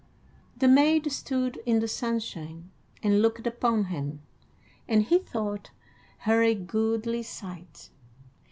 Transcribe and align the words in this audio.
The 0.57 0.67
maid 0.67 1.11
stood 1.11 1.59
in 1.63 1.79
the 1.79 1.87
sunshine 1.87 2.71
and 3.03 3.21
looked 3.21 3.45
upon 3.45 3.83
him, 3.83 4.23
and 4.87 5.03
he 5.03 5.19
thought 5.19 5.69
her 6.21 6.41
a 6.41 6.55
goodly 6.55 7.21
sight. 7.21 7.91